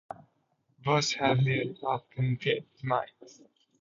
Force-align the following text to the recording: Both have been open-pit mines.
Both 0.83 1.13
have 1.17 1.45
been 1.45 1.77
open-pit 1.83 2.65
mines. 2.81 3.41